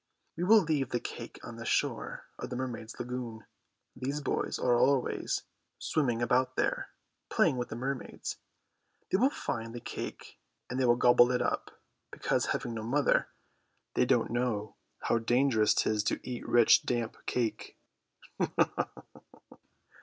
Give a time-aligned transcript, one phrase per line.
[0.35, 3.45] We will leave the cake on the shore of the Mermaids' Lagoon.
[3.95, 5.43] These boys are always
[5.77, 6.89] swimming about there,
[7.29, 8.37] playing with the mermaids.
[9.11, 10.39] They will find the cake
[10.71, 11.69] and they will gobble it up,
[12.11, 13.27] because, having no mother,
[13.93, 17.77] they don't know how dangerous 'tis to eat rich damp cake."